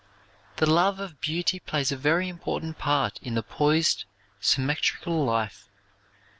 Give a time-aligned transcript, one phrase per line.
[0.55, 4.05] The love of beauty plays a very important part in the poised,
[4.39, 5.69] symmetrical life.